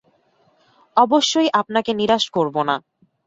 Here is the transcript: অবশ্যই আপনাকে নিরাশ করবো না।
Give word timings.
অবশ্যই 0.97 1.49
আপনাকে 1.53 1.91
নিরাশ 1.93 2.23
করবো 2.29 2.61
না। 2.63 2.75